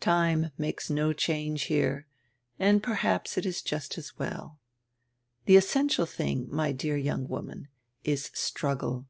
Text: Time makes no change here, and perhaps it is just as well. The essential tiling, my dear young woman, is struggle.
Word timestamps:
Time 0.00 0.50
makes 0.58 0.90
no 0.90 1.14
change 1.14 1.62
here, 1.62 2.06
and 2.58 2.82
perhaps 2.82 3.38
it 3.38 3.46
is 3.46 3.62
just 3.62 3.96
as 3.96 4.18
well. 4.18 4.60
The 5.46 5.56
essential 5.56 6.06
tiling, 6.06 6.46
my 6.50 6.72
dear 6.72 6.98
young 6.98 7.26
woman, 7.26 7.68
is 8.04 8.30
struggle. 8.34 9.06